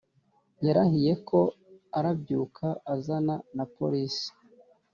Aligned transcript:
Yarahiye 0.65 1.13
ko 1.27 1.39
arabyuka 1.97 2.65
azana 2.93 3.35
na 3.55 3.65
police 3.75 4.23